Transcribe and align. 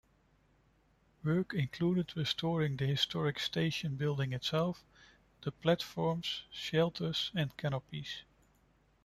Work 1.23 1.53
included 1.53 2.17
restoring 2.17 2.75
the 2.75 2.87
historic 2.87 3.37
station 3.37 3.97
building 3.97 4.33
itself, 4.33 4.83
the 5.43 5.51
platforms, 5.51 6.41
shelters, 6.49 7.29
and 7.35 7.55
canopies. 7.55 8.23